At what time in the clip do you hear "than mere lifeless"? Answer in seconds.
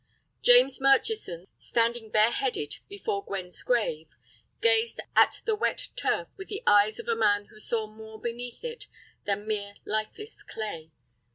9.25-10.41